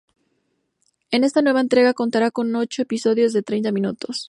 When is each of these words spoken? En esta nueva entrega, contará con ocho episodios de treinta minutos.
En 1.11 1.23
esta 1.23 1.43
nueva 1.43 1.61
entrega, 1.61 1.93
contará 1.93 2.31
con 2.31 2.55
ocho 2.55 2.81
episodios 2.81 3.33
de 3.33 3.43
treinta 3.43 3.71
minutos. 3.71 4.17